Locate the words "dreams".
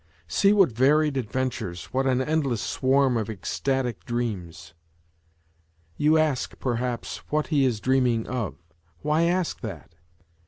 4.03-4.73